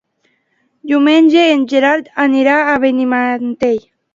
Diumenge 0.91 1.45
en 1.57 1.67
Gerard 1.73 2.09
anirà 2.27 2.59
a 2.73 2.77
Benimantell. 2.87 3.83